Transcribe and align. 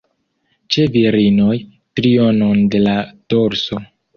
Ĉe 0.75 0.85
virinoj, 0.95 1.59
trionon 1.99 2.65
de 2.77 2.85
la 2.89 2.99
dorso. 3.35 3.85